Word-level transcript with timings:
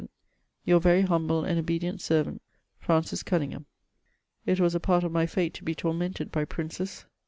*' 0.35 0.65
Tour 0.65 0.79
very 0.79 1.03
humble 1.03 1.43
and 1.45 1.59
obedient 1.59 1.99
servant^ 1.99 2.39
*' 2.63 2.79
Francis 2.79 3.21
CoNrNGHAsc" 3.21 3.65
It 4.47 4.59
was 4.59 4.73
a 4.73 4.79
part 4.79 5.03
of 5.03 5.11
my 5.11 5.27
fate 5.27 5.53
to 5.53 5.63
be 5.63 5.75
tormented 5.75 6.31
by 6.31 6.43
princes. 6.43 7.05